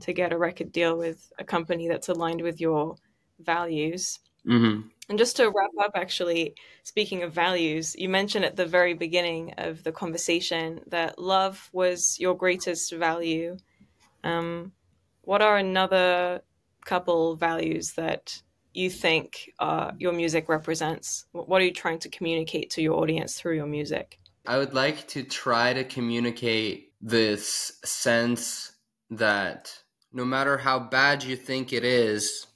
[0.00, 2.96] to get a record deal with a company that's aligned with your
[3.40, 4.18] values.
[4.46, 4.88] Mm-hmm.
[5.08, 9.54] And just to wrap up, actually, speaking of values, you mentioned at the very beginning
[9.56, 13.56] of the conversation that love was your greatest value.
[14.24, 14.72] Um,
[15.22, 16.42] what are another
[16.84, 18.42] couple values that
[18.76, 21.26] you think uh, your music represents?
[21.32, 24.18] What are you trying to communicate to your audience through your music?
[24.46, 28.72] I would like to try to communicate this sense
[29.10, 29.72] that
[30.12, 32.46] no matter how bad you think it is,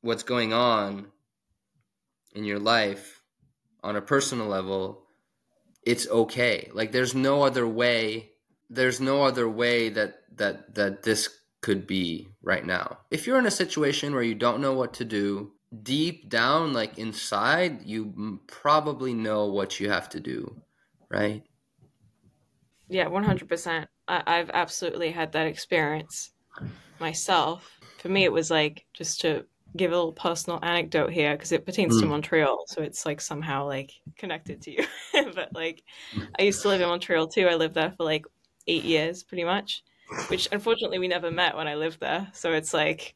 [0.00, 1.06] what's going on
[2.34, 3.22] in your life
[3.82, 5.06] on a personal level,
[5.82, 6.70] it's okay.
[6.72, 8.30] Like there's no other way.
[8.70, 11.28] There's no other way that that that this
[11.66, 12.98] could be right now.
[13.10, 15.50] If you're in a situation where you don't know what to do,
[15.82, 20.62] deep down, like inside, you probably know what you have to do,
[21.10, 21.42] right?
[22.88, 23.88] Yeah, 100%.
[24.06, 26.30] I- I've absolutely had that experience
[27.00, 27.80] myself.
[27.98, 29.44] For me, it was like just to
[29.76, 32.02] give a little personal anecdote here because it pertains mm.
[32.02, 34.84] to Montreal, so it's like somehow like connected to you.
[35.34, 35.82] but like,
[36.38, 37.48] I used to live in Montreal too.
[37.48, 38.24] I lived there for like
[38.68, 39.82] eight years, pretty much
[40.28, 42.28] which unfortunately we never met when I lived there.
[42.32, 43.14] So it's like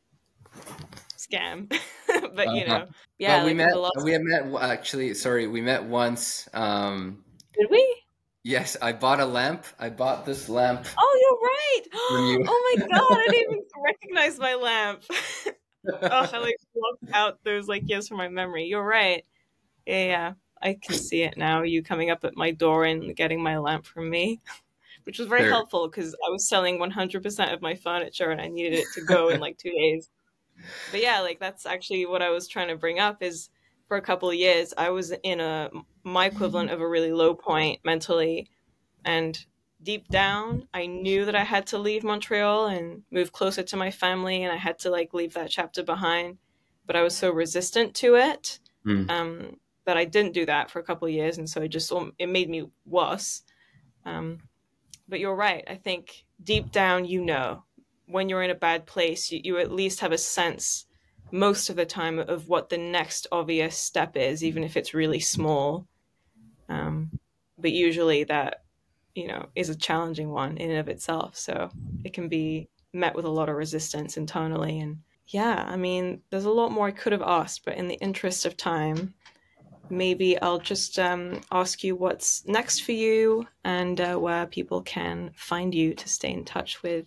[1.17, 1.69] scam.
[2.07, 2.53] but uh-huh.
[2.53, 2.87] you know,
[3.19, 3.75] yeah, well, we met.
[4.03, 5.15] We met actually.
[5.15, 6.49] Sorry, we met once.
[6.55, 7.25] Um,
[7.59, 7.97] Did we?
[8.43, 9.67] Yes, I bought a lamp.
[9.79, 10.87] I bought this lamp.
[10.97, 11.57] Oh, you're right.
[12.11, 12.45] You.
[12.47, 15.03] oh my god, I didn't even recognize my lamp.
[15.93, 18.65] oh, I like blocked out those like years from my memory.
[18.65, 19.25] You're right.
[19.87, 21.63] Yeah, yeah, I can see it now.
[21.63, 24.41] You coming up at my door and getting my lamp from me
[25.11, 28.75] which was very helpful because I was selling 100% of my furniture and I needed
[28.75, 30.09] it to go in like two days.
[30.93, 33.51] But yeah, like that's actually what I was trying to bring up is
[33.89, 35.69] for a couple of years I was in a
[36.05, 38.51] my equivalent of a really low point mentally,
[39.05, 39.37] and
[39.83, 43.91] deep down I knew that I had to leave Montreal and move closer to my
[43.91, 46.39] family, and I had to like leave that chapter behind.
[46.87, 49.11] But I was so resistant to it mm.
[49.11, 49.57] um,
[49.87, 52.29] that I didn't do that for a couple of years, and so it just it
[52.29, 53.43] made me worse.
[54.05, 54.39] Um,
[55.11, 55.65] but you're right.
[55.69, 57.65] I think deep down, you know,
[58.07, 60.87] when you're in a bad place, you, you at least have a sense
[61.33, 65.21] most of the time of what the next obvious step is, even if it's really
[65.21, 65.87] small.
[66.69, 67.11] Um,
[67.59, 68.65] but usually that,
[69.15, 71.37] you know, is a challenging one in and of itself.
[71.37, 71.71] So
[72.05, 74.81] it can be met with a lot of resistance internally.
[74.81, 78.01] And yeah, I mean, there's a lot more I could have asked, but in the
[78.01, 79.15] interest of time,
[79.91, 85.33] maybe I'll just um, ask you what's next for you and uh, where people can
[85.35, 87.07] find you to stay in touch with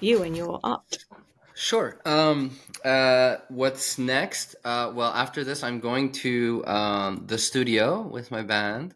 [0.00, 1.04] you and your art.
[1.54, 2.00] Sure.
[2.06, 4.56] Um, uh, what's next?
[4.64, 8.94] Uh, well, after this, I'm going to um, the studio with my band.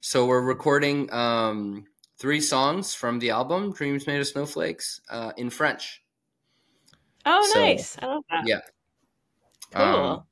[0.00, 1.86] So we're recording um,
[2.18, 6.02] three songs from the album "Dreams Made of Snowflakes" uh, in French.
[7.24, 7.96] Oh, so, nice!
[8.02, 8.46] I love that.
[8.46, 8.60] Yeah.
[9.72, 10.26] Cool.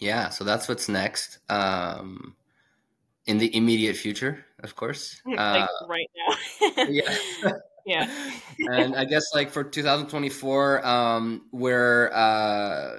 [0.00, 1.38] Yeah, so that's what's next.
[1.50, 2.34] Um,
[3.26, 5.20] in the immediate future, of course.
[5.26, 6.84] like uh, right now.
[6.88, 7.16] yeah.
[7.84, 8.10] yeah.
[8.72, 12.96] and I guess like for 2024, um, we're uh,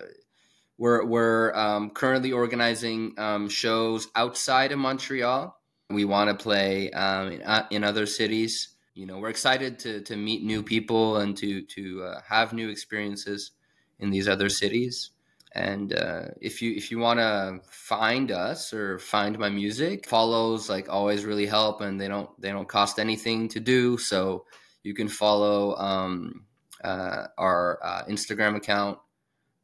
[0.78, 5.58] we're we're um, currently organizing um, shows outside of Montreal.
[5.90, 8.70] We want to play um, in, uh, in, other cities.
[8.94, 12.70] You know, we're excited to to meet new people and to to uh, have new
[12.70, 13.52] experiences
[14.00, 15.10] in these other cities.
[15.54, 20.70] And uh, if you if you want to find us or find my music follows
[20.70, 23.98] like always really help and they don't they don't cost anything to do.
[23.98, 24.46] So
[24.84, 26.46] you can follow um,
[26.84, 28.98] uh, our uh, instagram account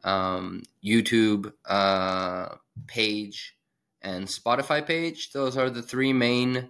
[0.03, 2.49] um, youtube uh,
[2.87, 3.55] page
[4.01, 5.31] and spotify page.
[5.31, 6.69] Those are the three main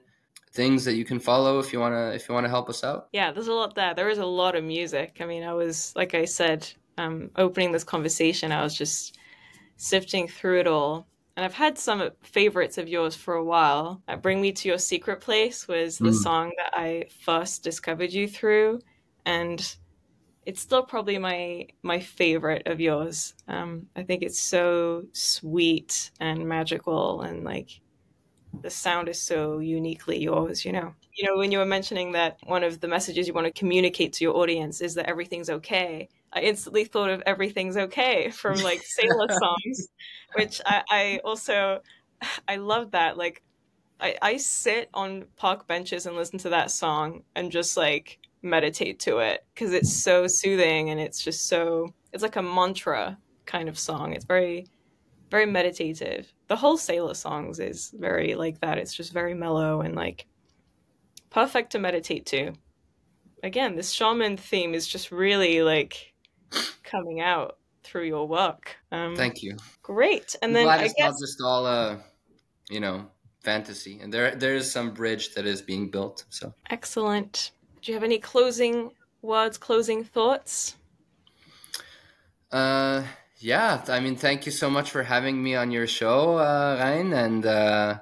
[0.52, 2.84] things that you can follow if you want to if you want to help us
[2.84, 3.08] out.
[3.14, 3.96] Yeah there's a lot there.
[3.96, 5.18] There is a lot of music.
[5.20, 9.18] I mean i was like i said um, opening this conversation, I was just
[9.78, 11.08] sifting through it all.
[11.36, 14.02] And I've had some favorites of yours for a while.
[14.08, 16.16] Uh, Bring Me to Your Secret Place was the mm.
[16.16, 18.80] song that I first discovered you through.
[19.26, 19.76] And
[20.48, 23.34] it's still probably my my favorite of yours.
[23.50, 27.82] Um, I think it's so sweet and magical, and like
[28.62, 30.64] the sound is so uniquely yours.
[30.64, 33.46] You know, you know when you were mentioning that one of the messages you want
[33.46, 36.08] to communicate to your audience is that everything's okay.
[36.34, 39.88] I instantly thought of "Everything's Okay" from like Sailor songs,
[40.34, 41.82] which I, I also
[42.48, 43.18] I love that.
[43.18, 43.42] Like,
[44.00, 49.00] I I sit on park benches and listen to that song and just like meditate
[49.00, 53.70] to it because it's so soothing and it's just so it's like a mantra kind
[53.70, 54.14] of song.
[54.14, 54.68] It's very
[55.30, 56.32] very meditative.
[56.48, 58.78] The whole Sailor songs is very like that.
[58.78, 60.26] It's just very mellow and like
[61.30, 62.54] perfect to meditate to.
[63.44, 66.14] Again, this shaman theme is just really like
[66.90, 68.76] coming out through your work.
[68.92, 69.58] Um, Thank you.
[69.84, 70.36] Great.
[70.42, 71.98] And I'm then glad I it's guess not just all uh,
[72.70, 73.08] you know,
[73.44, 74.00] fantasy.
[74.02, 76.26] And there there is some bridge that is being built.
[76.30, 77.52] So excellent.
[77.82, 80.76] Do you have any closing words, closing thoughts?
[82.52, 83.04] Uh
[83.40, 87.14] yeah, I mean, thank you so much for having me on your show, uh, Ryan.
[87.14, 88.00] And uh,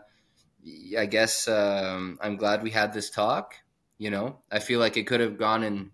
[0.97, 3.55] I guess um, I'm glad we had this talk.
[3.97, 5.91] You know, I feel like it could have gone in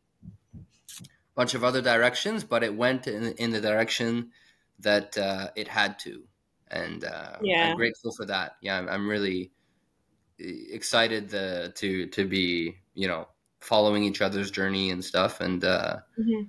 [1.42, 4.30] bunch of other directions, but it went in, in the direction
[4.78, 6.22] that uh, it had to,
[6.70, 7.70] and uh, yeah.
[7.70, 8.58] I'm grateful for that.
[8.62, 9.52] Yeah, I'm, I'm really
[10.38, 13.28] excited the, to to be you know
[13.60, 16.44] following each other's journey and stuff, and uh, mm-hmm.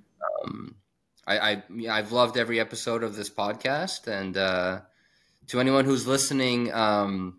[0.45, 0.75] um,
[1.27, 4.81] I, I I've loved every episode of this podcast, and uh,
[5.47, 6.71] to anyone who's listening.
[6.71, 7.39] Um,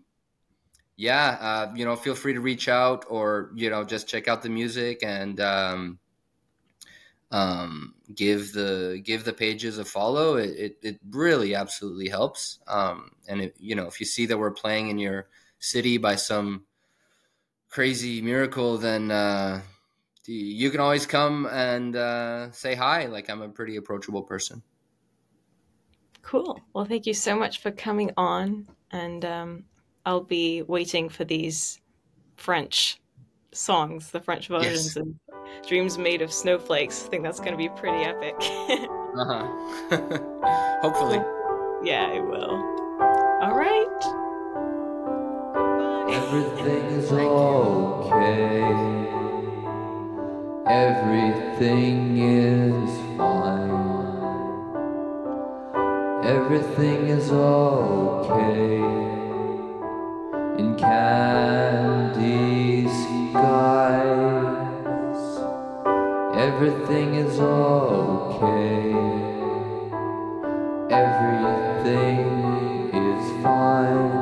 [0.96, 4.42] yeah, uh, you know, feel free to reach out or you know just check out
[4.42, 5.98] the music and um,
[7.34, 10.36] um, give the give the pages a follow.
[10.36, 12.60] It, it, it really absolutely helps.
[12.68, 15.26] Um, and it, you know, if you see that we're playing in your
[15.58, 16.64] city by some
[17.70, 19.62] crazy miracle, then uh,
[20.26, 23.06] you can always come and uh, say hi.
[23.06, 24.62] Like I'm a pretty approachable person.
[26.22, 26.60] Cool.
[26.72, 29.64] Well, thank you so much for coming on, and um,
[30.06, 31.80] I'll be waiting for these
[32.36, 33.00] French
[33.52, 34.96] songs, the French versions, yes.
[34.96, 35.18] and
[35.66, 37.04] Dreams Made of Snowflakes.
[37.04, 38.34] I think that's going to be pretty epic.
[39.16, 39.46] uh huh.
[40.82, 41.20] Hopefully.
[41.82, 42.56] Yeah, it will.
[43.42, 43.88] All right.
[46.10, 48.62] Everything is okay.
[50.66, 53.70] Everything is fine.
[56.24, 58.76] Everything is okay
[60.58, 64.03] in candy skies.
[66.44, 68.92] Everything is okay.
[70.90, 72.20] Everything
[72.92, 74.12] is fine.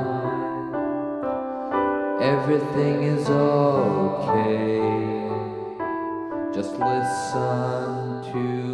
[2.23, 4.79] Everything is okay.
[6.55, 8.72] Just listen to